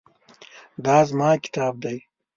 [0.85, 1.97] دا زما کتاب دی